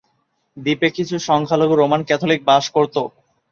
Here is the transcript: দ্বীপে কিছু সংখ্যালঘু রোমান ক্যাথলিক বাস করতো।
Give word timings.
দ্বীপে 0.57 0.87
কিছু 0.97 1.15
সংখ্যালঘু 1.29 1.75
রোমান 1.75 2.01
ক্যাথলিক 2.07 2.39
বাস 2.45 2.65
করতো। 2.75 3.01